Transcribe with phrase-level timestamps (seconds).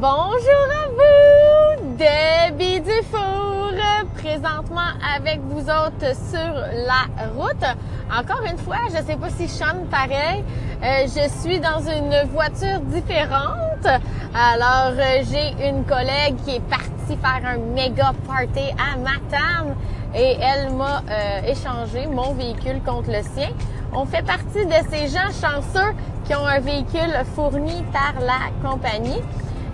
[0.00, 3.72] Bonjour à vous, Debbie Dufour,
[4.14, 6.54] présentement avec vous autres sur
[6.86, 7.64] la route.
[8.08, 10.44] Encore une fois, je sais pas si je pareil,
[10.84, 13.88] euh, je suis dans une voiture différente.
[14.32, 19.74] Alors, euh, j'ai une collègue qui est partie faire un méga party à Matane
[20.14, 23.48] et elle m'a euh, échangé mon véhicule contre le sien.
[23.92, 25.94] On fait partie de ces gens chanceux
[26.26, 29.22] qui ont un véhicule fourni par la compagnie.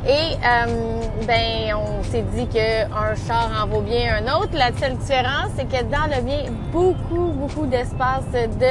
[0.07, 4.51] Et euh, ben, on s'est dit qu'un char en vaut bien un autre.
[4.53, 8.67] La seule différence, c'est que dans le mien, beaucoup, beaucoup d'espace de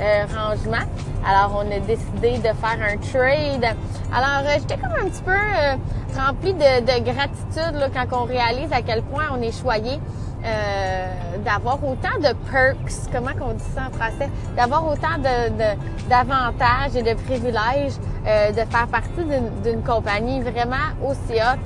[0.00, 0.86] euh, rangement.
[1.26, 3.76] Alors, on a décidé de faire un trade.
[4.10, 5.76] Alors, euh, j'étais comme un petit peu euh,
[6.18, 10.00] remplie de, de gratitude là, quand on réalise à quel point on est choyé
[10.42, 11.06] euh,
[11.44, 12.78] d'avoir autant de perks,
[13.12, 18.70] comment qu'on dit ça en français, d'avoir autant de, d'avantages et de privilèges euh, de
[18.70, 19.24] faire partie
[19.64, 21.60] d'une compagnie vraiment aussi haute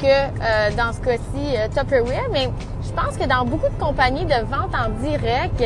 [0.00, 2.28] que euh, dans ce cas-ci Tupperware.
[2.32, 2.48] Mais
[2.82, 5.62] je pense que dans beaucoup de compagnies de vente en direct,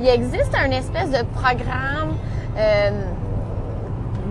[0.00, 2.14] il existe un espèce de programme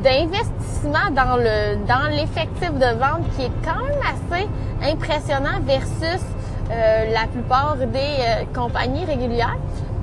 [0.03, 4.47] d'investissement dans le dans l'effectif de vente qui est quand même assez
[4.92, 6.22] impressionnant versus
[6.72, 9.58] euh, la plupart des euh, compagnies régulières.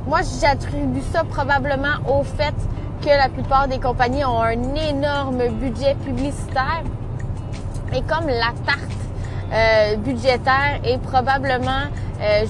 [0.07, 2.55] Moi, j'attribue ça probablement au fait
[3.03, 6.83] que la plupart des compagnies ont un énorme budget publicitaire.
[7.95, 8.81] Et comme la tarte
[9.53, 11.85] euh, budgétaire est probablement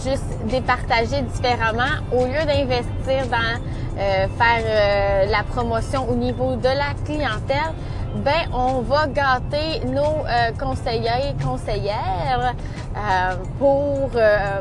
[0.05, 3.59] juste départagée différemment, au lieu d'investir dans
[3.97, 7.73] faire la promotion au niveau de la clientèle,
[8.17, 12.55] ben on va gâter nos euh, conseillers et conseillères
[12.95, 14.61] euh, pour euh,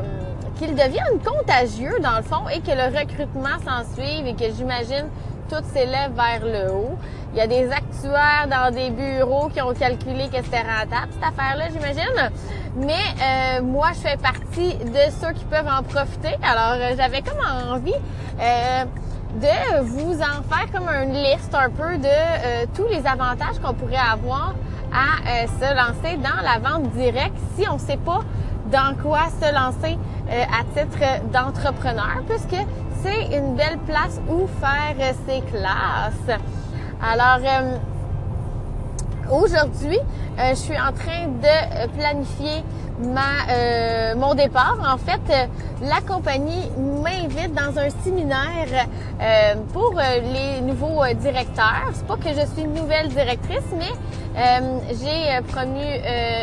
[0.58, 5.06] qu'ils deviennent contagieux dans le fond et que le recrutement s'en suive et que j'imagine
[5.52, 6.96] tout s'élève vers le haut.
[7.32, 11.24] Il y a des actuaires dans des bureaux qui ont calculé que c'était rentable, cette
[11.24, 12.30] affaire-là, j'imagine.
[12.76, 16.36] Mais moi, je fais partie de ceux qui peuvent en profiter.
[16.42, 17.94] Alors, j'avais comme envie
[19.40, 23.72] de vous en faire comme une liste un peu de euh, tous les avantages qu'on
[23.72, 24.54] pourrait avoir
[24.92, 28.20] à euh, se lancer dans la vente directe si on ne sait pas
[28.70, 29.96] dans quoi se lancer
[30.30, 30.98] euh, à titre
[31.32, 32.62] d'entrepreneur, puisque
[33.02, 36.38] c'est une belle place où faire ses classes.
[37.02, 37.40] Alors,
[39.30, 39.98] aujourd'hui,
[40.38, 42.62] je suis en train de planifier
[43.00, 44.78] ma, euh, mon départ.
[44.82, 45.46] En fait, euh,
[45.82, 48.88] la compagnie m'invite dans un séminaire
[49.20, 51.90] euh, pour les nouveaux directeurs.
[51.92, 53.92] C'est pas que je suis nouvelle directrice, mais
[54.90, 55.84] j'ai promu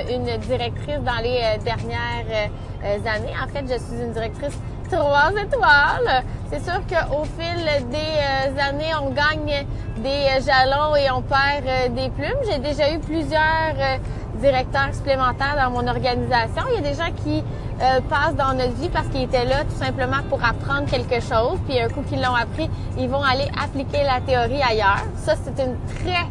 [0.10, 2.50] une directrice dans les dernières
[2.84, 3.34] années.
[3.44, 4.58] En fait, je suis une directrice
[4.90, 6.24] trois étoiles.
[6.52, 9.66] C'est sûr qu'au fil des années, on gagne
[9.98, 12.40] des jalons et on perd des plumes.
[12.50, 14.00] J'ai déjà eu plusieurs
[14.40, 16.64] directeurs supplémentaires dans mon organisation.
[16.72, 17.44] Il y a des gens qui
[17.82, 21.60] euh, passent dans notre vie parce qu'ils étaient là tout simplement pour apprendre quelque chose.
[21.68, 25.04] Puis un coup qu'ils l'ont appris, ils vont aller appliquer la théorie ailleurs.
[25.18, 26.26] Ça, c'est une très,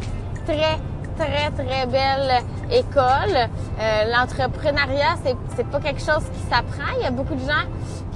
[0.46, 0.78] très,
[1.16, 3.36] très, très belle école.
[3.80, 5.16] Euh, L'entrepreneuriat,
[5.56, 6.92] c'est pas quelque chose qui s'apprend.
[6.98, 7.66] Il y a beaucoup de gens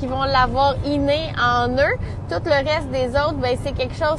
[0.03, 1.97] qui vont l'avoir inné en eux.
[2.29, 4.19] Tout le reste des autres, ben, c'est quelque chose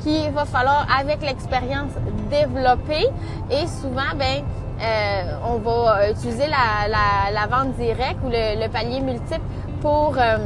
[0.00, 1.92] qu'il va falloir, avec l'expérience,
[2.28, 3.06] développer.
[3.48, 4.42] Et souvent, ben,
[4.82, 9.46] euh, on va utiliser la, la, la, vente directe ou le, palier multiple
[9.80, 10.38] pour euh,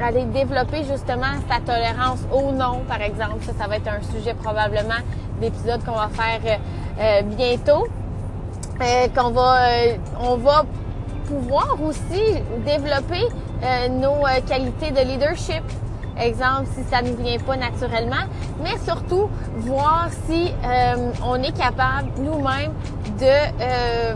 [0.00, 3.36] aller développer justement sa tolérance au non, par exemple.
[3.42, 5.02] Ça, ça va être un sujet probablement
[5.40, 6.58] d'épisode qu'on va faire
[6.98, 7.86] euh, bientôt.
[9.14, 9.68] qu'on va,
[10.20, 10.64] on va
[11.26, 12.22] pouvoir aussi
[12.64, 13.26] développer
[13.90, 15.62] nos qualités de leadership,
[16.18, 18.24] exemple si ça ne vient pas naturellement,
[18.62, 19.28] mais surtout
[19.58, 22.72] voir si euh, on est capable nous-mêmes
[23.18, 24.14] de euh,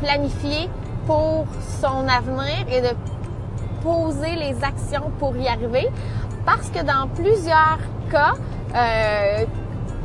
[0.00, 0.68] planifier
[1.06, 1.46] pour
[1.80, 2.94] son avenir et de
[3.82, 5.88] poser les actions pour y arriver.
[6.46, 7.78] Parce que dans plusieurs
[8.10, 8.34] cas,
[8.74, 9.44] euh,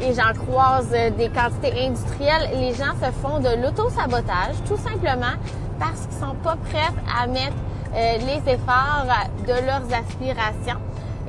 [0.02, 5.36] et j'en croise des quantités industrielles, les gens se font de l'auto-sabotage tout simplement
[5.80, 7.56] parce qu'ils sont pas prêts à mettre
[7.94, 9.06] les efforts
[9.48, 10.80] de leurs aspirations.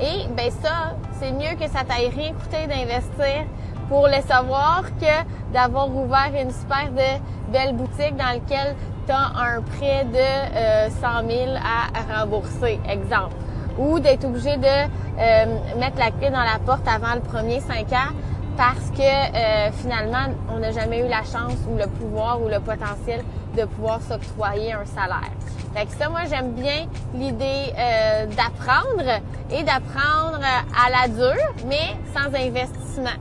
[0.01, 3.45] Et ben ça, c'est mieux que ça t'aille rien coûté d'investir
[3.91, 8.77] pour le savoir que d'avoir ouvert une super de belle boutique dans laquelle
[9.07, 13.35] tu as un prêt de 100 euh, 000 à rembourser, exemple.
[13.79, 15.47] Ou d'être obligé de euh,
[15.79, 18.15] mettre la clé dans la porte avant le premier 5 ans
[18.61, 22.61] parce que euh, finalement, on n'a jamais eu la chance ou le pouvoir ou le
[22.61, 23.25] potentiel
[23.57, 25.33] de pouvoir s'octroyer un salaire.
[25.75, 30.45] Fait que ça, moi, j'aime bien l'idée euh, d'apprendre et d'apprendre
[30.77, 33.17] à la dure, mais sans investissement.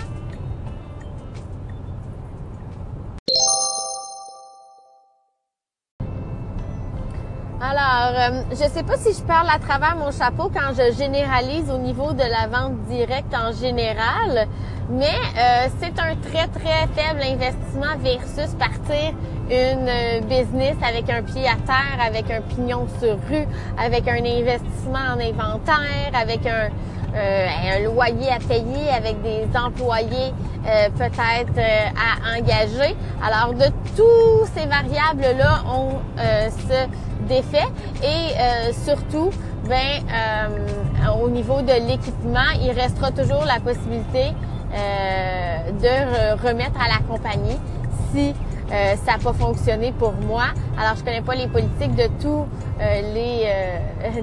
[7.64, 11.70] Alors, euh, je sais pas si je parle à travers mon chapeau quand je généralise
[11.70, 14.48] au niveau de la vente directe en général,
[14.90, 19.12] mais euh, c'est un très très faible investissement versus partir
[19.50, 23.46] une euh, business avec un pied à terre, avec un pignon sur rue,
[23.78, 26.68] avec un investissement en inventaire, avec un,
[27.14, 30.32] un loyer à payer, avec des employés
[30.96, 32.96] peut-être à engager.
[33.22, 35.90] Alors de tous ces variables là, on
[36.48, 36.88] se
[37.28, 37.68] défait
[38.02, 39.30] et euh, surtout,
[39.68, 46.88] ben, euh, au niveau de l'équipement, il restera toujours la possibilité euh, de remettre à
[46.88, 47.58] la compagnie
[48.12, 48.34] si
[48.68, 50.44] ça n'a pas fonctionné pour moi.
[50.78, 52.46] Alors, je connais pas les politiques de tous
[52.80, 53.46] les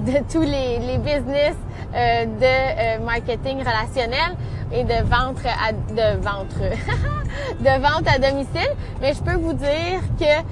[0.00, 1.56] de tous les, les business
[1.92, 4.36] de marketing relationnel
[4.72, 6.54] et de vente à de vente
[7.60, 8.70] de vente à domicile,
[9.00, 10.44] mais je peux vous dire que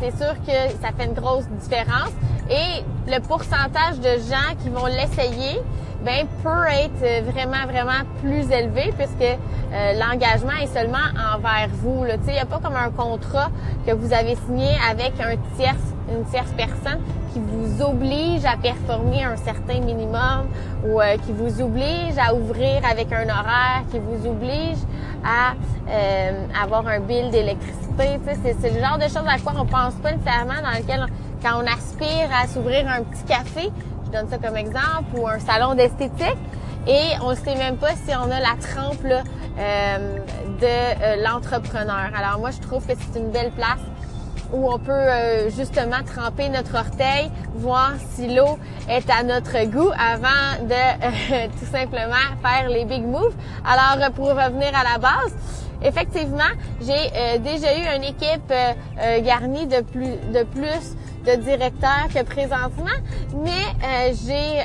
[0.00, 2.10] c'est sûr que ça fait une grosse différence.
[2.50, 5.60] Et le pourcentage de gens qui vont l'essayer,
[6.04, 10.98] ben peut être vraiment vraiment plus élevé puisque euh, l'engagement est seulement
[11.34, 12.04] envers vous.
[12.04, 13.50] Il n'y a pas comme un contrat
[13.86, 17.00] que vous avez signé avec un tierce, une tierce personne
[17.32, 20.48] qui vous oblige à performer un certain minimum
[20.86, 24.78] ou euh, qui vous oblige à ouvrir avec un horaire, qui vous oblige
[25.24, 25.54] à
[25.88, 27.82] euh, avoir un bill d'électricité
[28.60, 31.06] c'est le genre de choses à quoi on pense pas nécessairement dans lequel,
[31.42, 33.70] quand on aspire à s'ouvrir un petit café,
[34.12, 36.36] donne ça comme exemple, ou un salon d'esthétique,
[36.86, 40.18] et on ne sait même pas si on a la trempe euh,
[40.60, 42.10] de euh, l'entrepreneur.
[42.16, 43.80] Alors moi, je trouve que c'est une belle place
[44.52, 49.90] où on peut euh, justement tremper notre orteil, voir si l'eau est à notre goût
[49.98, 53.34] avant de tout simplement faire les big moves.
[53.64, 55.34] Alors pour revenir à la base,
[55.84, 60.96] effectivement, j'ai euh, déjà eu une équipe euh, euh, garnie de plus, de plus
[61.26, 62.98] de directeurs que présentement,
[63.34, 64.60] mais j'ai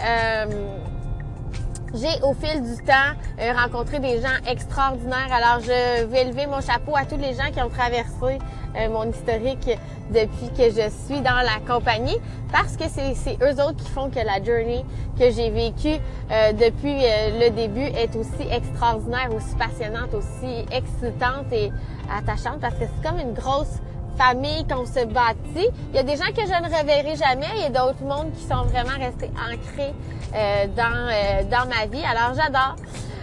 [1.94, 3.14] j'ai au fil du temps
[3.56, 5.32] rencontré des gens extraordinaires.
[5.32, 8.40] Alors je vais lever mon chapeau à tous les gens qui ont traversé
[8.90, 9.70] mon historique
[10.12, 12.18] depuis que je suis dans la compagnie
[12.52, 14.86] parce que c'est eux autres qui font que la journey
[15.20, 16.00] que j'ai vécue
[16.32, 21.72] euh, depuis euh, le début est aussi extraordinaire, aussi passionnante, aussi excitante et
[22.10, 23.80] attachante parce que c'est comme une grosse
[24.18, 25.70] famille qu'on se bâtit.
[25.90, 28.32] Il y a des gens que je ne reverrai jamais, il y a d'autres mondes
[28.34, 29.94] qui sont vraiment restés ancrés
[30.36, 32.04] euh, dans, dans ma vie.
[32.04, 32.76] Alors j'adore.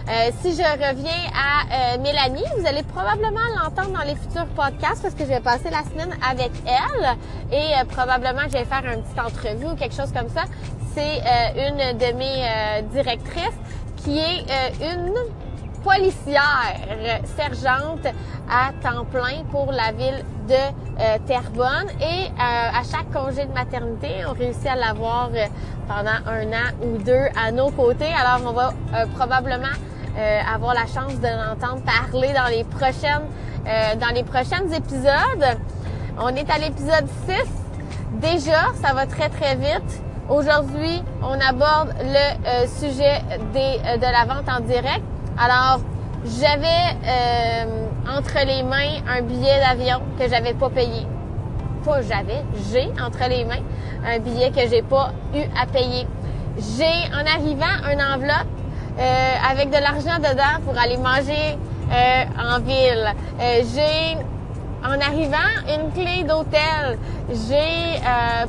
[0.07, 5.01] Euh, si je reviens à euh, Mélanie, vous allez probablement l'entendre dans les futurs podcasts
[5.01, 7.17] parce que je vais passer la semaine avec elle
[7.51, 10.43] et euh, probablement je vais faire une petite entrevue ou quelque chose comme ça.
[10.93, 11.21] C'est
[11.57, 13.57] une de mes directrices
[13.97, 14.45] qui est
[14.79, 15.13] une
[15.83, 16.73] policière
[17.35, 18.05] sergente
[18.49, 24.31] à temps plein pour la ville de Terrebonne et à chaque congé de maternité, on
[24.31, 25.31] réussit à l'avoir
[25.85, 28.13] pendant un an ou deux à nos côtés.
[28.17, 28.73] Alors on va
[29.17, 33.27] probablement euh, avoir la chance de l'entendre parler dans les prochaines
[33.67, 35.57] euh, dans les prochains épisodes.
[36.19, 37.33] On est à l'épisode 6.
[38.21, 40.03] Déjà, ça va très très vite.
[40.29, 43.21] Aujourd'hui, on aborde le euh, sujet
[43.53, 45.01] des, de la vente en direct.
[45.39, 45.79] Alors,
[46.25, 46.95] j'avais
[48.07, 51.07] entre les mains un billet d'avion que j'avais pas payé.
[51.83, 53.63] Pas j'avais, j'ai entre les mains
[54.07, 56.07] un billet que j'ai pas eu à payer.
[56.57, 58.54] J'ai en arrivant une enveloppe
[58.97, 61.57] euh, avec de l'argent dedans pour aller manger
[61.91, 63.13] euh, en ville.
[63.41, 64.17] Euh, j'ai
[64.83, 66.97] en arrivant une clé d'hôtel.
[67.29, 67.99] J'ai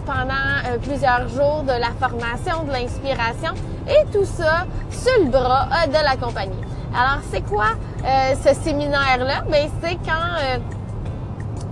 [0.04, 3.54] pendant plusieurs jours de la formation, de l'inspiration
[3.88, 6.60] et tout ça sur le bras de la compagnie.
[6.94, 7.68] Alors c'est quoi
[8.04, 9.44] ce séminaire-là?
[9.50, 10.60] Ben c'est quand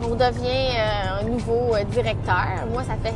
[0.02, 0.78] on devient
[1.20, 2.64] un nouveau directeur.
[2.72, 3.14] Moi, ça fait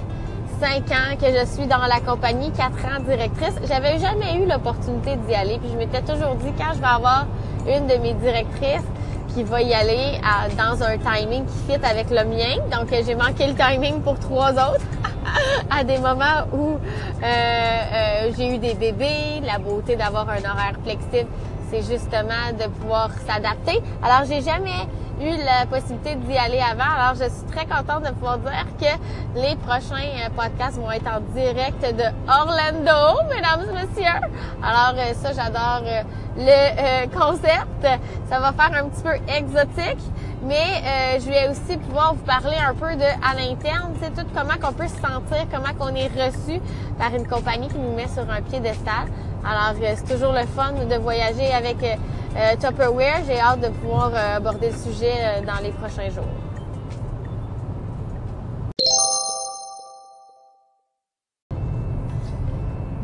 [0.60, 3.54] cinq ans que je suis dans la compagnie, quatre ans directrice.
[3.66, 5.58] J'avais jamais eu l'opportunité d'y aller.
[5.58, 7.26] Puis je m'étais toujours dit quand je vais avoir
[7.66, 8.86] une de mes directrices
[9.34, 10.20] qui va y aller
[10.56, 12.56] dans un timing qui fit avec le mien.
[12.72, 14.84] Donc j'ai manqué le timing pour trois autres
[15.70, 20.76] à des moments où euh, euh, j'ai eu des bébés, la beauté d'avoir un horaire
[20.82, 21.30] flexible,
[21.70, 23.82] c'est justement de pouvoir s'adapter.
[24.02, 24.86] Alors j'ai jamais
[25.20, 26.90] eu la possibilité d'y aller avant.
[26.96, 31.08] Alors, je suis très contente de pouvoir dire que les prochains euh, podcasts vont être
[31.08, 34.20] en direct de Orlando, mesdames et messieurs.
[34.62, 36.02] Alors, euh, ça, j'adore euh,
[36.36, 37.86] le concept.
[38.28, 40.04] Ça va faire un petit peu exotique,
[40.42, 44.54] mais je vais aussi pouvoir vous parler un peu de à l'interne, c'est tout comment
[44.60, 46.60] qu'on peut se sentir, comment qu'on est reçu
[46.96, 49.08] par une compagnie qui nous met sur un piédestal.
[49.44, 53.22] Alors, c'est toujours le fun de voyager avec euh, Tupperware.
[53.26, 56.24] J'ai hâte de pouvoir euh, aborder le sujet euh, dans les prochains jours.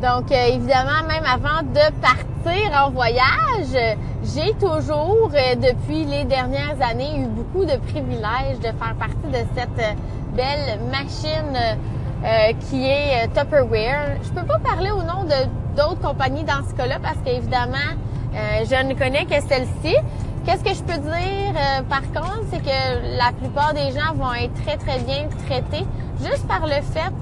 [0.01, 6.77] Donc, euh, évidemment, même avant de partir en voyage, j'ai toujours, euh, depuis les dernières
[6.81, 9.93] années, eu beaucoup de privilèges de faire partie de cette euh,
[10.35, 11.57] belle machine
[12.69, 14.17] qui est Tupperware.
[14.23, 17.91] Je peux pas parler au nom de d'autres compagnies dans ce cas-là parce qu'évidemment,
[18.33, 19.95] je ne connais que celle-ci.
[20.45, 21.53] Qu'est-ce que je peux dire
[21.89, 25.85] par contre, c'est que la plupart des gens vont être très très bien traités
[26.21, 27.13] juste par le fait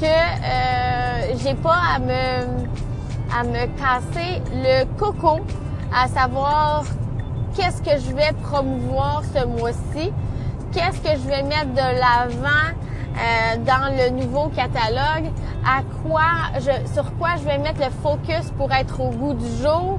[0.00, 2.68] que euh, j'ai pas à me
[3.36, 5.40] à me casser le coco,
[5.94, 6.84] à savoir
[7.54, 10.12] qu'est-ce que je vais promouvoir ce mois-ci,
[10.72, 12.72] qu'est-ce que je vais mettre de l'avant
[13.18, 15.30] euh, dans le nouveau catalogue,
[15.66, 19.48] à quoi je, sur quoi je vais mettre le focus pour être au goût du
[19.62, 19.98] jour.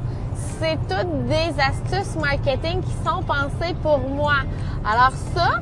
[0.59, 4.35] C'est toutes des astuces marketing qui sont pensées pour moi.
[4.85, 5.59] Alors ça,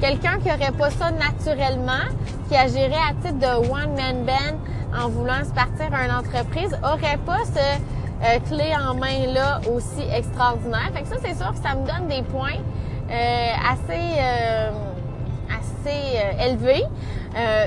[0.00, 2.06] quelqu'un qui aurait pas ça naturellement,
[2.48, 4.58] qui agirait à titre de one-man band
[4.96, 7.78] en voulant se partir une entreprise, aurait pas ce
[8.24, 10.90] euh, clé en main là aussi extraordinaire.
[10.92, 12.60] Fait que ça, c'est sûr que ça me donne des points
[13.10, 14.70] euh, assez euh,
[15.88, 16.84] assez élevés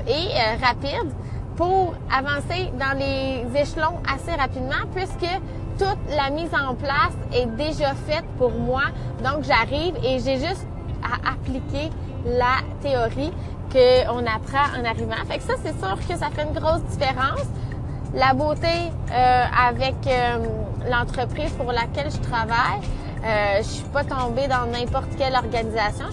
[0.08, 1.12] et rapides
[1.56, 5.30] pour avancer dans les échelons assez rapidement puisque
[5.78, 8.84] toute la mise en place est déjà faite pour moi.
[9.24, 10.66] Donc j'arrive et j'ai juste
[11.04, 11.90] à appliquer
[12.26, 13.32] la théorie
[13.72, 15.16] qu'on apprend en arrivant.
[15.28, 17.48] Fait que ça, c'est sûr que ça fait une grosse différence.
[18.14, 18.68] La beauté
[19.12, 20.46] euh, avec euh,
[20.90, 22.82] l'entreprise pour laquelle je travaille,
[23.24, 26.06] euh, je suis pas tombée dans n'importe quelle organisation.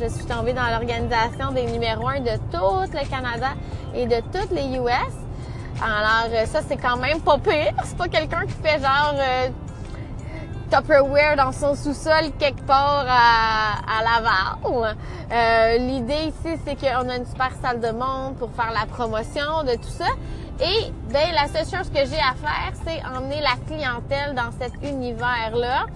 [0.00, 3.54] Je, suis tombée dans l'organisation des numéros un de tout le Canada
[3.94, 5.14] et de toutes les US.
[5.82, 7.72] Alors euh, ça, c'est quand même pas pire.
[7.84, 9.14] C'est pas quelqu'un qui fait genre
[10.70, 14.96] Tupperware dans son sous-sol quelque part à, à Laval.
[15.32, 19.64] Euh, L'idée ici, c'est qu'on a une super salle de monde pour faire la promotion
[19.64, 20.06] de tout ça.
[20.60, 24.72] Et ben la seule chose que j'ai à faire, c'est emmener la clientèle dans cet
[24.82, 25.86] univers-là,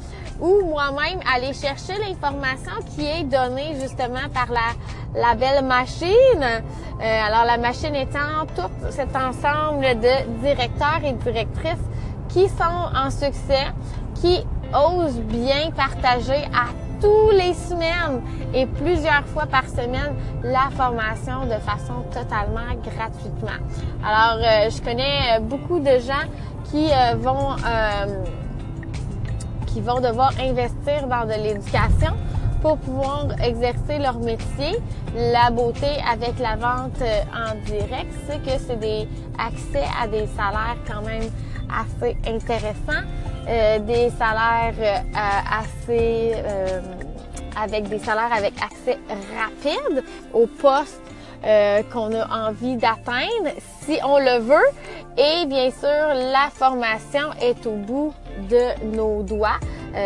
[0.40, 6.42] ou moi-même aller chercher l'information qui est donnée justement par la, la belle machine.
[6.42, 11.86] Euh, alors la machine étant tout cet ensemble de directeurs et directrices
[12.28, 13.66] qui sont en succès,
[14.20, 16.66] qui ose bien partager à
[17.00, 18.22] tous les semaines
[18.54, 23.60] et plusieurs fois par semaine la formation de façon totalement gratuitement.
[24.04, 26.26] Alors, euh, je connais euh, beaucoup de gens
[26.70, 27.56] qui euh, vont
[29.74, 32.14] qui vont devoir investir dans de l'éducation
[32.62, 34.78] pour pouvoir exercer leur métier.
[35.16, 37.02] La beauté avec la vente
[37.34, 41.28] en direct, c'est que c'est des accès à des salaires quand même
[41.68, 43.04] assez intéressants.
[43.48, 44.96] Euh, des salaires euh,
[45.60, 46.80] assez euh,
[47.60, 48.98] avec des salaires avec accès
[49.36, 50.02] rapide
[50.32, 51.00] au poste
[51.92, 53.50] qu'on a envie d'atteindre
[53.82, 54.70] si on le veut.
[55.18, 58.14] Et bien sûr, la formation est au bout
[58.48, 59.58] de nos doigts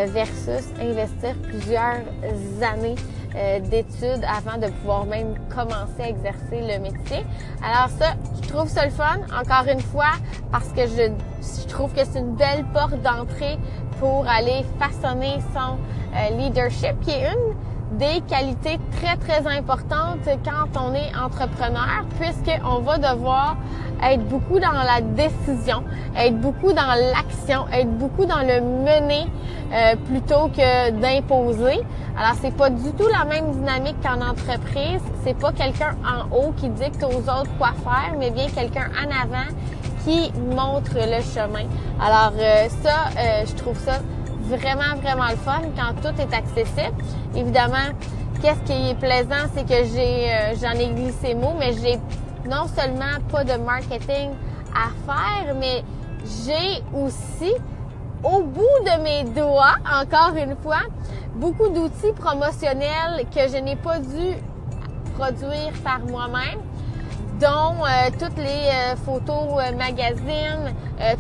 [0.07, 2.03] versus investir plusieurs
[2.63, 2.97] années
[3.35, 7.27] euh, d'études avant de pouvoir même commencer à exercer le métier.
[7.63, 10.13] Alors ça, je trouve ça le fun, encore une fois,
[10.51, 13.59] parce que je, je trouve que c'est une belle porte d'entrée
[14.01, 15.77] pour aller façonner son
[16.17, 17.55] euh, leadership, qui est une
[17.93, 23.57] des qualités très, très importantes quand on est entrepreneur, puisqu'on va devoir
[24.03, 25.83] être beaucoup dans la décision,
[26.17, 29.27] être beaucoup dans l'action, être beaucoup dans le mener
[29.73, 31.81] euh, plutôt que d'imposer.
[32.17, 35.01] Alors, c'est pas du tout la même dynamique qu'en entreprise.
[35.25, 39.11] C'est pas quelqu'un en haut qui dicte aux autres quoi faire, mais bien quelqu'un en
[39.11, 39.49] avant
[40.05, 41.67] qui montre le chemin.
[42.01, 43.99] Alors, euh, ça, euh, je trouve ça
[44.57, 46.97] vraiment, vraiment le fun quand tout est accessible.
[47.35, 47.93] Évidemment,
[48.43, 51.99] qu'est-ce qui est plaisant, c'est que j'ai, euh, j'en ai glissé mot, mais j'ai
[52.49, 54.31] non seulement pas de marketing
[54.75, 55.83] à faire, mais
[56.45, 57.53] j'ai aussi
[58.23, 60.83] au bout de mes doigts, encore une fois,
[61.35, 64.35] beaucoup d'outils promotionnels que je n'ai pas dû
[65.17, 66.61] produire par moi-même
[67.41, 70.75] dont euh, toutes les euh, photos magazines,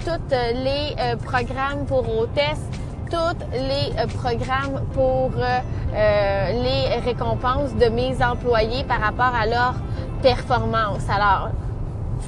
[0.04, 2.66] tous les programmes pour hôtesses,
[3.11, 5.59] tous les euh, programmes pour euh,
[5.95, 9.75] euh, les récompenses de mes employés par rapport à leur
[10.23, 11.09] performance.
[11.09, 11.50] Alors,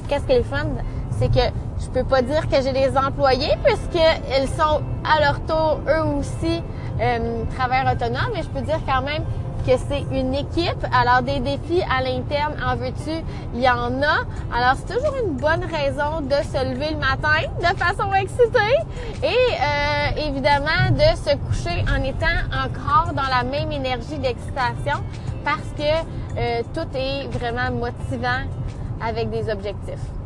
[0.07, 0.67] qu'est-ce qui est fun?
[1.11, 5.79] C'est que je peux pas dire que j'ai des employés puisqu'ils sont à leur tour
[5.87, 6.61] eux aussi
[7.55, 9.23] travailleurs autonomes, mais je peux dire quand même
[9.65, 10.85] que c'est une équipe.
[10.93, 14.25] Alors, des défis à l'interne, en veux-tu, il y en a.
[14.53, 18.77] Alors, c'est toujours une bonne raison de se lever le matin de façon excitée
[19.23, 25.03] et euh, évidemment de se coucher en étant encore dans la même énergie d'excitation
[25.43, 28.43] parce que euh, tout est vraiment motivant
[29.01, 30.20] avec des objectifs.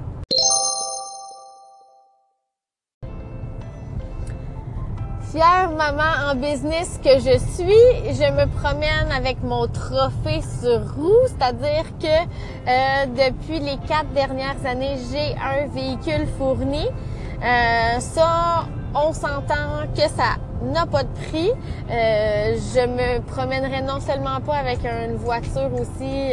[5.36, 11.28] Fière maman en business que je suis, je me promène avec mon trophée sur roue,
[11.28, 16.88] c'est-à-dire que euh, depuis les quatre dernières années, j'ai un véhicule fourni.
[16.88, 21.52] Euh, ça, on s'entend que ça n'a pas de prix.
[21.52, 26.32] Euh, je me promènerai non seulement pas avec une voiture aussi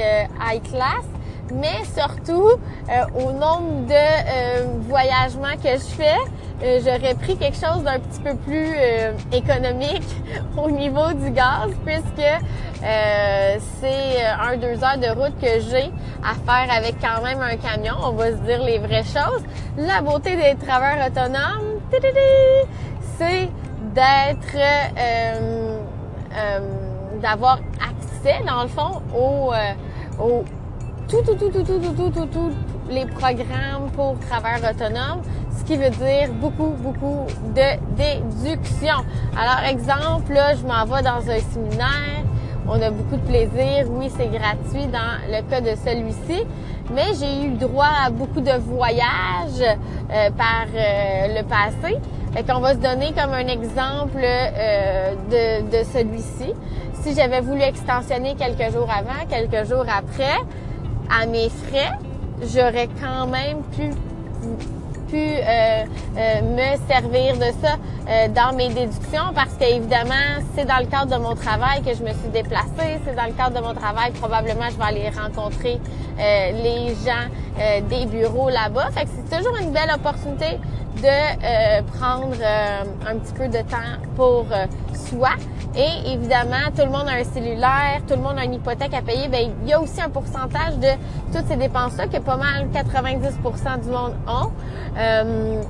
[0.49, 1.04] high class,
[1.52, 2.50] mais surtout
[3.16, 6.18] au nombre de voyagements que je fais,
[6.62, 10.02] euh, j'aurais pris quelque chose d'un petit peu plus euh, économique
[10.56, 12.04] au niveau du gaz puisque
[12.85, 15.90] euh, c'est un deux heures de route que j'ai
[16.23, 17.94] à faire avec quand même un camion.
[18.02, 19.42] On va se dire les vraies choses.
[19.76, 21.80] La beauté des travailleurs autonomes,
[23.18, 23.49] c'est
[23.94, 24.56] d'être
[27.21, 29.52] d'avoir accès dans le fond au,
[30.21, 30.44] au
[31.09, 32.52] tout, tout, tout, tout, tout, tout, tout, tout,
[32.90, 35.23] les programmes pour travailleurs autonomes
[35.59, 38.97] ce qui veut dire beaucoup, beaucoup de déduction.
[39.37, 42.25] Alors, exemple, là, je m'en vais dans un séminaire,
[42.68, 46.44] on a beaucoup de plaisir, oui, c'est gratuit dans le cas de celui-ci,
[46.94, 51.99] mais j'ai eu le droit à beaucoup de voyages euh, par euh, le passé.
[52.32, 56.52] Fait qu'on va se donner comme un exemple euh, de, de celui-ci.
[56.94, 60.38] Si j'avais voulu extensionner quelques jours avant, quelques jours après,
[61.11, 61.90] à mes frais,
[62.42, 63.90] j'aurais quand même pu
[65.16, 65.85] euh,
[66.16, 67.76] euh, me servir de ça
[68.09, 72.02] euh, dans mes déductions parce qu'évidemment, c'est dans le cadre de mon travail que je
[72.02, 73.00] me suis déplacée.
[73.04, 75.81] C'est dans le cadre de mon travail, probablement, je vais aller rencontrer
[76.19, 77.26] les gens
[77.88, 78.90] des bureaux là-bas.
[78.92, 80.59] Fait que c'est toujours une belle opportunité
[80.96, 82.37] de prendre
[83.08, 84.46] un petit peu de temps pour
[84.94, 85.30] soi.
[85.75, 89.00] Et évidemment, tout le monde a un cellulaire, tout le monde a une hypothèque à
[89.00, 89.28] payer.
[89.28, 90.88] Bien, il y a aussi un pourcentage de
[91.32, 94.50] toutes ces dépenses-là que pas mal 90% du monde ont.
[94.99, 95.62] Euh,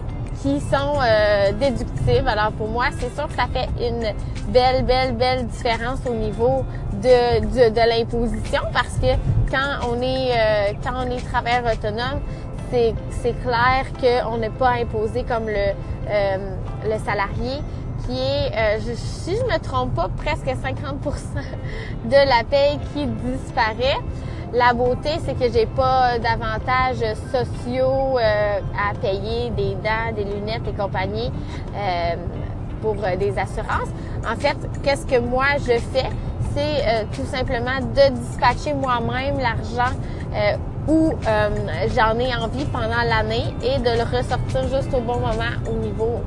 [0.42, 2.29] qui sont euh, déductibles.
[2.29, 4.12] Alors pour moi, c'est sûr que ça fait une
[4.53, 9.14] belle, belle, belle différence au niveau de, de, de l'imposition parce que
[9.51, 12.20] quand on est euh, quand on est travailleur autonome,
[12.73, 15.75] c'est, clair qu'on n'est pas imposé comme le,
[16.09, 17.61] euh, le salarié
[18.07, 20.55] qui est, euh, je, si je me trompe pas, presque 50%
[22.07, 24.01] de la paye qui disparaît.
[24.55, 30.69] La beauté, c'est que j'ai pas d'avantages sociaux euh, à payer, des dents, des lunettes
[30.69, 31.31] et compagnie
[31.75, 32.15] euh,
[32.83, 33.89] pour des assurances.
[34.31, 36.11] En fait, qu'est-ce que moi je fais,
[36.55, 39.95] c'est tout simplement de dispatcher moi-même l'argent
[40.88, 41.12] où
[41.95, 46.21] j'en ai envie pendant l'année et de le ressortir juste au bon moment au niveau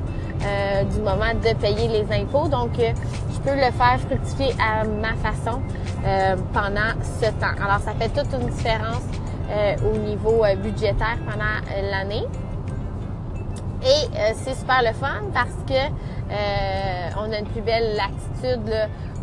[0.46, 2.48] euh, du moment de payer les impôts.
[2.48, 2.92] Donc, euh,
[3.34, 5.60] je peux le faire fructifier à ma façon
[6.06, 7.56] euh, pendant ce temps.
[7.64, 9.04] Alors, ça fait toute une différence
[9.86, 12.26] au niveau budgétaire pendant l'année.
[13.84, 18.74] Et c'est super le fun parce que on a une plus belle latitude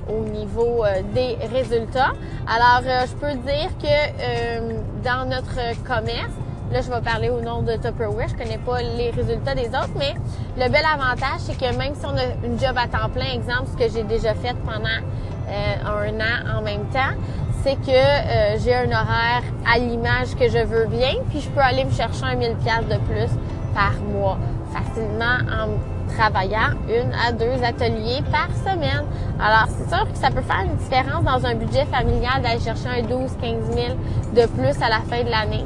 [0.08, 0.84] au niveau
[1.14, 2.12] des résultats.
[2.46, 6.32] Alors, je peux dire que dans notre commerce,
[6.72, 8.28] Là, je vais parler au nom de Tupperware.
[8.28, 10.14] Je connais pas les résultats des autres, mais
[10.56, 13.68] le bel avantage, c'est que même si on a une job à temps plein, exemple,
[13.72, 17.14] ce que j'ai déjà fait pendant euh, un an en même temps,
[17.62, 21.60] c'est que euh, j'ai un horaire à l'image que je veux bien, puis je peux
[21.60, 23.30] aller me chercher un 1000 pièces de plus
[23.74, 24.38] par mois
[24.72, 25.68] facilement en
[26.16, 29.04] travaillant une à deux ateliers par semaine.
[29.40, 32.88] Alors, c'est sûr que ça peut faire une différence dans un budget familial d'aller chercher
[32.88, 33.86] un 12, 15 000
[34.34, 35.64] de plus à la fin de l'année.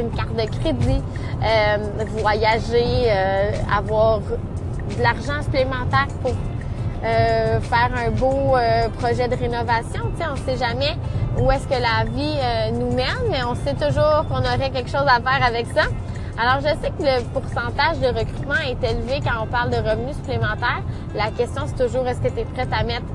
[0.00, 1.02] Une carte de crédit,
[1.42, 1.76] euh,
[2.18, 6.32] voyager, euh, avoir de l'argent supplémentaire pour
[7.02, 8.56] euh, faire un beau
[8.98, 10.02] projet de rénovation.
[10.20, 10.96] On sait jamais
[11.40, 12.36] où est-ce que la vie
[12.74, 15.84] nous mène, mais on sait toujours qu'on aurait quelque chose à faire avec ça.
[16.38, 20.16] Alors, je sais que le pourcentage de recrutement est élevé quand on parle de revenus
[20.16, 20.82] supplémentaires.
[21.14, 23.06] La question, c'est toujours est-ce que tu es prête à mettre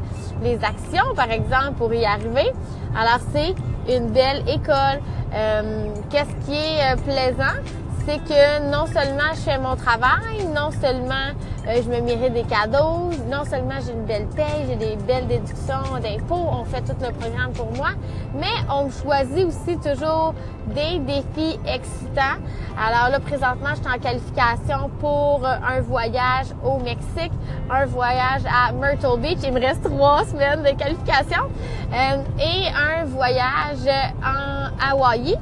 [0.44, 2.52] les actions, par exemple, pour y arriver?
[2.96, 3.56] Alors, c'est
[3.92, 5.02] une belle école.
[5.34, 7.60] Euh, qu'est-ce qui est euh, plaisant?
[8.06, 11.34] C'est que non seulement je fais mon travail, non seulement
[11.68, 15.28] euh, je me mérite des cadeaux, non seulement j'ai une belle paye, j'ai des belles
[15.28, 17.90] déductions d'impôts, on fait tout le programme pour moi,
[18.36, 20.36] mais on choisit aussi toujours
[20.68, 22.38] des défis excitants.
[22.78, 27.32] Alors là, présentement, je suis en qualification pour euh, un voyage au Mexique,
[27.72, 29.40] un voyage à Myrtle Beach.
[29.44, 31.44] Il me reste trois semaines de qualification
[31.92, 33.88] euh, et un voyage
[34.24, 35.36] en Hawaï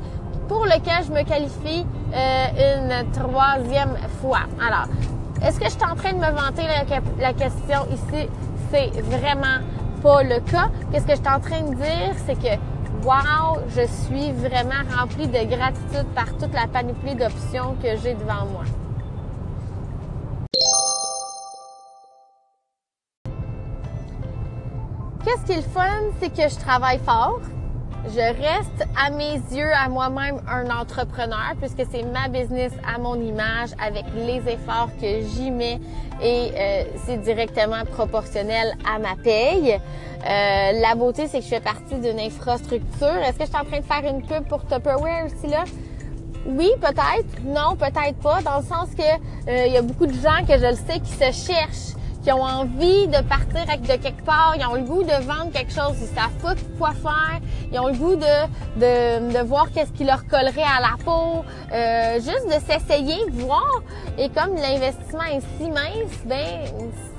[0.48, 4.42] pour lequel je me qualifie euh, une troisième fois.
[4.60, 4.88] Alors,
[5.46, 6.64] est-ce que je suis en train de me vanter
[7.20, 8.30] la, question ici?
[8.72, 9.60] C'est vraiment
[10.02, 10.70] pas le cas.
[10.92, 12.16] Qu'est-ce que je suis en train de dire?
[12.26, 12.56] C'est que
[13.04, 18.46] wow, je suis vraiment remplie de gratitude par toute la panoplie d'options que j'ai devant
[18.52, 18.64] moi.
[25.34, 27.40] qu'est-ce qui est le fun, c'est que je travaille fort.
[28.06, 33.16] Je reste à mes yeux, à moi-même, un entrepreneur puisque c'est ma business à mon
[33.16, 35.80] image avec les efforts que j'y mets
[36.22, 39.74] et euh, c'est directement proportionnel à ma paye.
[39.74, 43.08] Euh, la beauté, c'est que je fais partie d'une infrastructure.
[43.08, 45.64] Est-ce que je suis en train de faire une pub pour Tupperware aussi là?
[46.46, 47.42] Oui, peut-être.
[47.46, 48.42] Non, peut-être pas.
[48.42, 51.14] Dans le sens que il y a beaucoup de gens que je le sais qui
[51.14, 55.24] se cherchent qui ont envie de partir de quelque part, ils ont le goût de
[55.26, 57.40] vendre quelque chose, ils savent pas quoi faire,
[57.72, 61.44] ils ont le goût de, de, de voir qu'est-ce qui leur collerait à la peau,
[61.74, 63.82] euh, juste de s'essayer, voir.
[64.18, 66.62] Et comme l'investissement est si mince, ben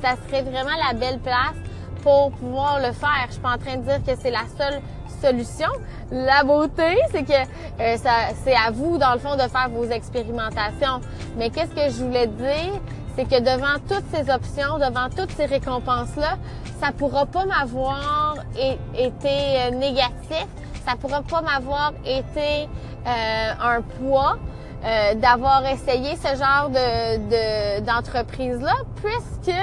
[0.03, 1.57] ça serait vraiment la belle place
[2.03, 3.27] pour pouvoir le faire.
[3.27, 4.81] Je suis pas en train de dire que c'est la seule
[5.21, 5.69] solution.
[6.11, 7.33] La beauté, c'est que
[7.81, 11.01] euh, ça, c'est à vous, dans le fond, de faire vos expérimentations.
[11.37, 12.81] Mais qu'est-ce que je voulais dire?
[13.17, 16.37] C'est que devant toutes ces options, devant toutes ces récompenses-là,
[16.81, 20.47] ça pourra pas m'avoir été euh, négatif,
[20.87, 22.69] ça pourra pas m'avoir été
[23.07, 24.37] euh, un poids
[24.85, 29.57] euh, d'avoir essayé ce genre de, d'entreprise-là, puisque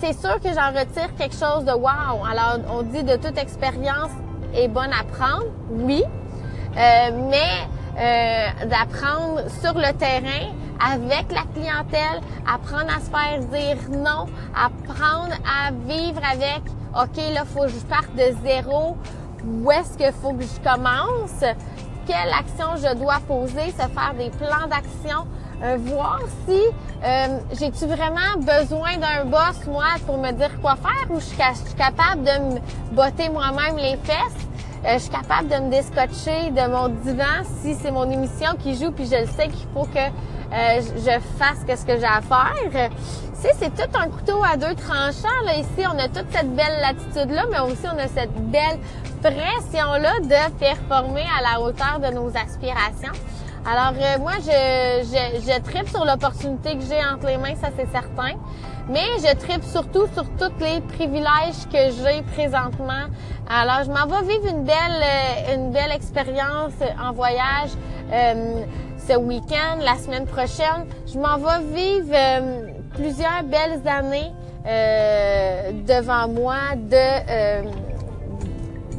[0.00, 2.24] c'est sûr que j'en retire quelque chose de wow.
[2.30, 4.10] Alors, on dit de toute expérience
[4.54, 6.04] est bonne à prendre, oui,
[6.74, 15.34] mais d'apprendre sur le terrain, avec la clientèle, apprendre à se faire dire non, apprendre
[15.44, 16.62] à vivre avec,
[16.94, 18.96] OK, là, faut que je parte de zéro.
[19.44, 21.44] Où est-ce qu'il faut que je commence?
[22.06, 23.70] Quelle action je dois poser?
[23.72, 25.26] Se faire des plans d'action.
[25.62, 26.60] Euh, voir si
[27.02, 31.36] euh, j'ai-tu vraiment besoin d'un boss, moi, pour me dire quoi faire ou je suis,
[31.36, 34.45] capable de me botter moi-même les fesses?
[34.86, 38.76] Euh, je suis capable de me descotcher de mon divan si c'est mon émission qui
[38.76, 42.20] joue puis je le sais qu'il faut que euh, je fasse ce que j'ai à
[42.20, 42.90] faire.
[43.42, 45.42] Tu c'est tout un couteau à deux tranchants.
[45.44, 45.56] Là.
[45.56, 48.78] Ici, on a toute cette belle latitude-là, mais aussi on a cette belle
[49.20, 53.12] pression-là de performer à la hauteur de nos aspirations.
[53.68, 57.70] Alors euh, moi, je, je, je tripe sur l'opportunité que j'ai entre les mains, ça
[57.76, 58.36] c'est certain.
[58.88, 63.06] Mais je tripe surtout sur tous les privilèges que j'ai présentement.
[63.48, 67.70] Alors, je m'en vais vivre une belle, euh, une belle expérience en voyage.
[68.12, 68.64] Euh,
[69.06, 70.86] ce week-end, la semaine prochaine.
[71.06, 74.32] Je m'en vais vivre euh, plusieurs belles années
[74.66, 77.62] euh, devant moi de euh,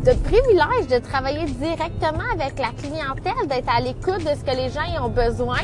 [0.05, 4.69] de privilège de travailler directement avec la clientèle, d'être à l'écoute de ce que les
[4.69, 5.59] gens y ont besoin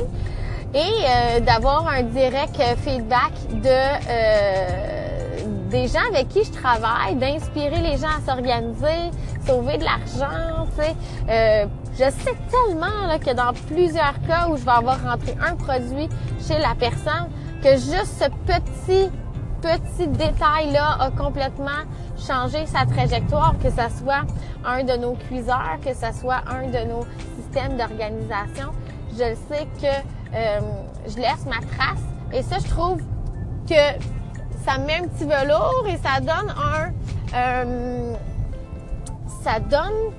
[0.74, 3.32] et d'avoir un direct feedback
[3.62, 5.04] de
[5.70, 9.10] des gens avec qui je travaille, d'inspirer les gens à s'organiser,
[9.46, 14.64] sauver de l'argent, tu sais, je sais tellement là, que dans plusieurs cas où je
[14.64, 16.10] vais avoir rentré un produit
[16.48, 17.28] chez la personne,
[17.64, 19.10] que juste ce petit,
[19.62, 21.84] petit détail-là a complètement
[22.18, 24.26] changé sa trajectoire, que ce soit
[24.64, 27.06] un de nos cuiseurs, que ce soit un de nos
[27.36, 28.70] systèmes d'organisation.
[29.12, 30.60] Je sais que euh,
[31.08, 32.02] je laisse ma trace.
[32.34, 33.00] Et ça, je trouve
[33.70, 34.04] que
[34.66, 36.92] ça met un petit velours et ça donne un...
[37.36, 38.14] Euh,
[39.44, 40.14] ça donne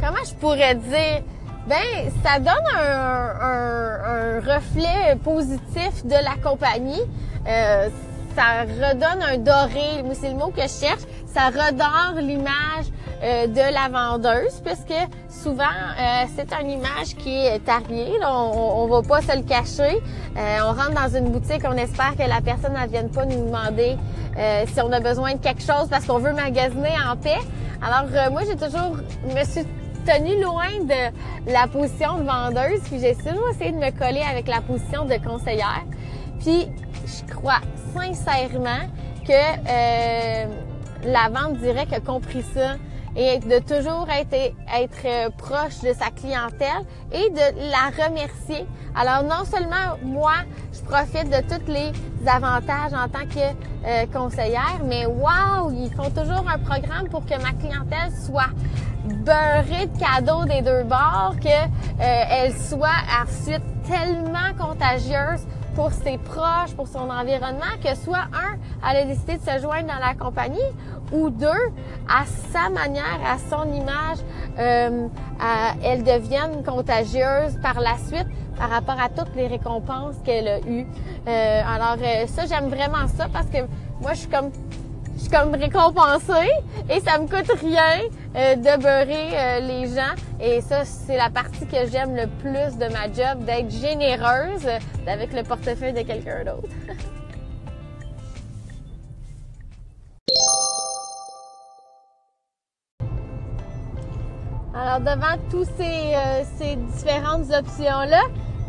[0.00, 1.22] comment je pourrais dire?
[1.66, 7.02] Ben, ça donne un, reflet positif de la compagnie.
[7.46, 7.88] Euh,
[8.34, 11.02] ça redonne un doré, c'est le mot que je cherche.
[11.26, 12.86] Ça redore l'image
[13.22, 14.94] euh, de la vendeuse, puisque
[15.28, 18.18] souvent euh, c'est une image qui est tariée.
[18.22, 20.00] on, on, va pas se le cacher.
[20.36, 23.96] on rentre dans une boutique, on espère que la personne ne vienne pas nous demander
[24.66, 27.38] si on a besoin de quelque chose parce qu'on veut magasiner en paix.
[27.82, 28.96] Alors moi j'ai toujours
[29.34, 29.66] me suis
[30.08, 34.48] tenu loin de la position de vendeuse, puis j'ai toujours essayé de me coller avec
[34.48, 35.84] la position de conseillère.
[36.40, 36.68] Puis
[37.04, 37.60] je crois
[37.94, 38.86] sincèrement
[39.26, 40.46] que euh,
[41.04, 42.76] la vente directe a compris ça
[43.18, 48.64] et de toujours être, être euh, proche de sa clientèle et de la remercier.
[48.94, 50.34] Alors non seulement moi,
[50.72, 51.92] je profite de tous les
[52.26, 53.40] avantages en tant que
[53.86, 58.50] euh, conseillère, mais wow, ils font toujours un programme pour que ma clientèle soit
[59.04, 62.88] beurrée de cadeaux des deux bords, que euh, soit
[63.22, 69.36] ensuite tellement contagieuse pour ses proches, pour son environnement, que soit un, elle a décidé
[69.36, 70.58] de se joindre dans la compagnie,
[71.12, 71.46] ou deux,
[72.08, 74.18] à sa manière, à son image,
[74.58, 75.08] euh,
[75.84, 78.26] elle devienne contagieuse par la suite
[78.58, 80.86] par rapport à toutes les récompenses qu'elle a eues.
[81.26, 83.58] Euh, alors euh, ça, j'aime vraiment ça parce que
[84.00, 84.50] moi, je suis comme
[85.18, 86.48] je suis comme récompensée
[86.88, 90.14] et ça me coûte rien euh, de beurrer euh, les gens.
[90.40, 94.68] Et ça, c'est la partie que j'aime le plus de ma job, d'être généreuse
[95.08, 96.68] avec le portefeuille de quelqu'un d'autre.
[104.98, 108.22] Devant tous ces, euh, ces différentes options-là,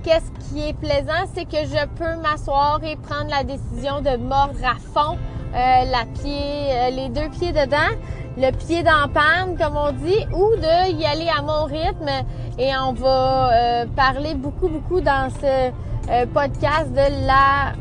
[0.03, 4.59] qu'est-ce qui est plaisant, c'est que je peux m'asseoir et prendre la décision de mordre
[4.63, 5.17] à fond
[5.55, 7.89] euh, la pied, euh, les deux pieds dedans,
[8.37, 9.09] le pied dans
[9.57, 12.09] comme on dit, ou de y aller à mon rythme.
[12.59, 15.71] Et on va euh, parler beaucoup, beaucoup dans ce
[16.33, 17.73] podcast de la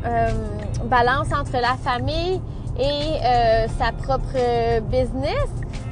[0.85, 2.39] balance entre la famille
[2.79, 3.19] et
[3.79, 5.49] sa propre business.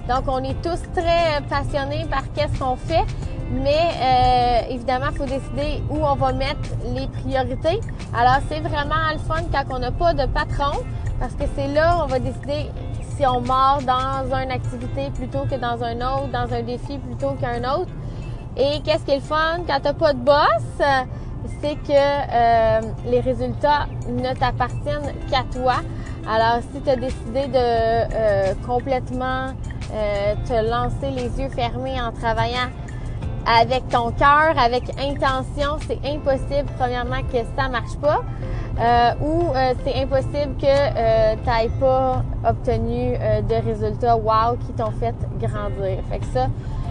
[0.07, 3.05] Donc, on est tous très passionnés par qu'est-ce qu'on fait,
[3.51, 7.81] mais euh, évidemment, il faut décider où on va mettre les priorités.
[8.15, 10.77] Alors, c'est vraiment le fun quand on n'a pas de patron,
[11.19, 12.71] parce que c'est là on va décider
[13.17, 17.31] si on mord dans une activité plutôt que dans un autre, dans un défi plutôt
[17.41, 17.91] qu'un autre.
[18.55, 20.87] Et qu'est-ce qui est le fun quand tu pas de boss?
[21.61, 25.75] C'est que euh, les résultats ne t'appartiennent qu'à toi.
[26.29, 29.47] Alors, si tu as décidé de euh, complètement
[29.93, 32.69] euh, te lancer les yeux fermés en travaillant
[33.45, 38.19] avec ton cœur, avec intention, c'est impossible, premièrement, que ça marche pas.
[38.77, 39.43] Euh, ou
[39.85, 46.03] c'est impossible que euh, tu n'aies pas obtenu de résultats wow qui t'ont fait grandir.
[46.09, 46.47] Fait que ça,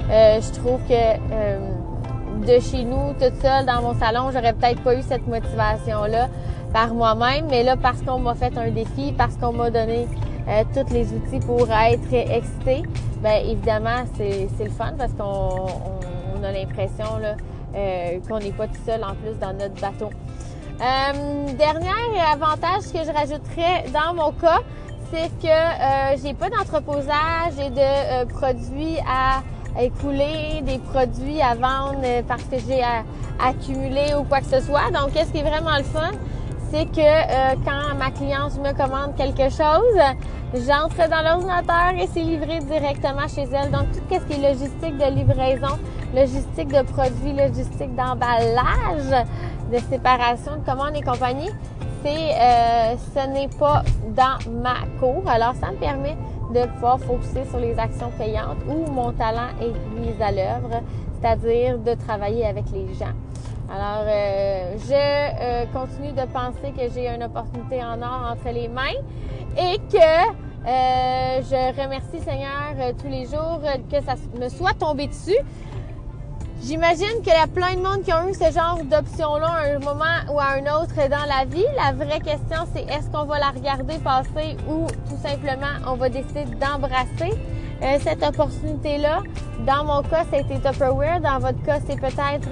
[0.09, 5.03] je trouve que de chez nous, toute seule dans mon salon, j'aurais peut-être pas eu
[5.03, 6.29] cette motivation-là
[6.73, 10.07] par moi-même, mais là, parce qu'on m'a fait un défi, parce qu'on m'a donné
[10.49, 12.83] euh, tous les outils pour être excité,
[13.23, 17.21] bien évidemment, c'est, le fun parce qu'on a l'impression
[17.75, 20.11] euh, qu'on n'est pas tout seul en plus dans notre bateau.
[20.81, 24.61] Euh, dernier avantage que je rajouterais dans mon cas,
[25.13, 29.43] c'est que euh, j'ai pas d'entreposage et de produits à
[29.83, 32.83] écouler, des produits à vendre parce que j'ai
[33.39, 34.91] accumulé ou quoi que ce soit.
[34.91, 36.13] Donc, qu'est-ce qui est vraiment le fun?
[36.85, 39.99] Que euh, quand ma cliente me commande quelque chose,
[40.53, 43.71] j'entre dans l'ordinateur et c'est livré directement chez elle.
[43.71, 45.79] Donc, tout ce qui est logistique de livraison,
[46.15, 49.27] logistique de produits, logistique d'emballage,
[49.73, 51.51] de séparation de commandes et compagnie,
[52.05, 53.83] c'est, euh, ce n'est pas
[54.15, 55.23] dans ma cour.
[55.27, 56.17] Alors, ça me permet
[56.53, 60.83] de pouvoir focuser sur les actions payantes où mon talent est mis à l'œuvre,
[61.21, 63.15] c'est-à-dire de travailler avec les gens.
[63.69, 68.69] Alors, euh, je euh, continue de penser que j'ai une opportunité en or entre les
[68.69, 68.95] mains
[69.59, 75.39] et que euh, je remercie Seigneur tous les jours que ça me soit tombé dessus.
[76.63, 79.79] J'imagine qu'il y a plein de monde qui ont eu ce genre d'option-là à un
[79.81, 81.67] moment ou à un autre dans la vie.
[81.77, 86.09] La vraie question, c'est est-ce qu'on va la regarder passer ou tout simplement on va
[86.09, 87.37] décider d'embrasser?
[88.01, 89.23] Cette opportunité-là.
[89.67, 91.21] Dans mon cas, c'était Tupperware.
[91.21, 92.49] Dans votre cas, c'est peut-être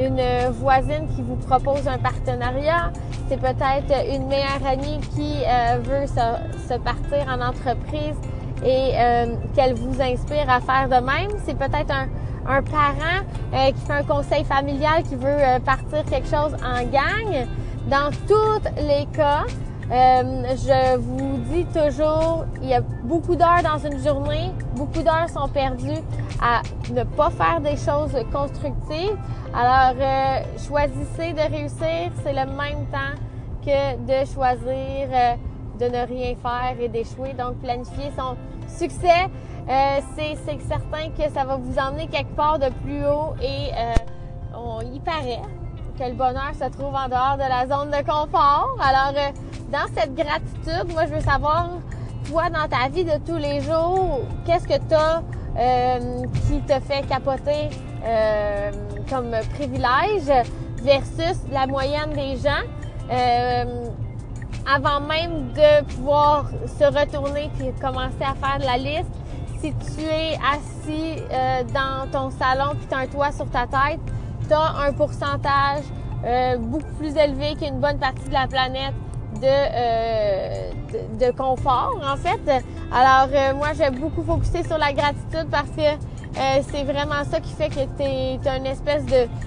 [0.00, 2.92] une voisine qui vous propose un partenariat.
[3.28, 8.16] C'est peut-être une meilleure amie qui euh, veut se, partir en entreprise
[8.64, 11.30] et euh, qu'elle vous inspire à faire de même.
[11.44, 13.22] C'est peut-être un, parent
[13.54, 17.46] euh, qui fait un conseil familial qui veut partir quelque chose en gang.
[17.86, 19.44] Dans tous les cas,
[19.90, 25.48] je vous dis toujours, il y a beaucoup d'heures dans une journée, beaucoup d'heures sont
[25.48, 26.02] perdues
[26.40, 29.16] à ne pas faire des choses constructives.
[29.52, 33.18] Alors, euh, choisissez de réussir, c'est le même temps
[33.64, 35.34] que de choisir euh,
[35.78, 37.32] de ne rien faire et d'échouer.
[37.32, 38.36] Donc, planifier son
[38.68, 39.28] succès,
[39.68, 40.36] euh, c'est
[40.68, 43.70] certain que ça va vous emmener quelque part de plus haut et
[44.54, 45.40] on y paraît
[46.00, 48.74] que le bonheur se trouve en dehors de la zone de confort.
[48.80, 49.12] Alors,
[49.70, 51.68] dans cette gratitude, moi, je veux savoir,
[52.26, 55.22] toi, dans ta vie de tous les jours, qu'est-ce que tu as
[55.58, 57.68] euh, qui te fait capoter
[58.02, 58.70] euh,
[59.10, 60.46] comme privilège
[60.82, 62.64] versus la moyenne des gens?
[63.12, 63.64] Euh,
[64.72, 66.46] avant même de pouvoir
[66.78, 69.10] se retourner puis commencer à faire de la liste,
[69.60, 71.22] si tu es assis
[71.74, 74.00] dans ton salon puis tu as un toit sur ta tête,
[74.50, 75.84] tu un pourcentage
[76.58, 78.94] beaucoup plus élevé qu'une bonne partie de la planète
[79.40, 82.40] de, de, confort, en fait.
[82.92, 87.40] Alors, euh, moi, j'ai beaucoup focusé sur la gratitude parce que euh, c'est vraiment ça
[87.40, 89.04] qui fait que tu as une espèce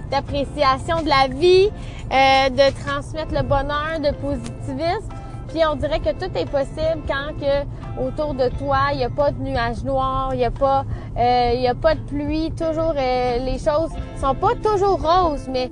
[0.10, 1.70] d'appréciation de, la vie,
[2.12, 5.10] euh, de transmettre le bonheur, de positivisme.
[5.54, 9.30] Puis on dirait que tout est possible quand autour de toi, il n'y a pas
[9.30, 10.84] de nuages noirs, il n'y a pas
[11.16, 15.70] y a pas de pluie, toujours les choses sont pas toujours roses, mais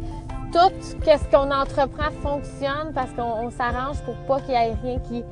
[0.53, 5.23] tout ce qu'on entreprend fonctionne parce qu'on s'arrange pour pas qu'il y ait rien qui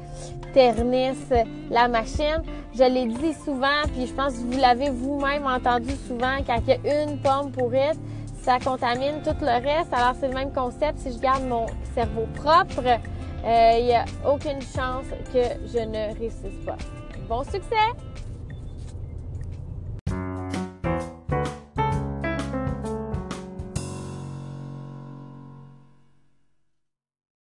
[0.52, 1.32] ternisse
[1.70, 2.42] la machine.
[2.74, 6.70] Je l'ai dit souvent, puis je pense que vous l'avez vous-même entendu souvent, quand il
[6.70, 8.00] y a une pomme pourrite,
[8.42, 9.94] ça contamine tout le reste.
[9.94, 10.98] Alors c'est le même concept.
[10.98, 12.82] Si je garde mon cerveau propre,
[13.46, 16.78] euh, il n'y a aucune chance que je ne réussisse pas.
[17.28, 18.09] Bon succès!